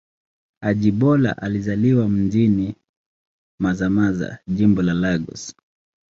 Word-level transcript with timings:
Ajibola 0.61 1.37
alizaliwa 1.37 2.09
mjini 2.09 2.75
Mazamaza, 3.59 4.39
Jimbo 4.47 4.81
la 4.81 4.93
Lagos. 4.93 5.55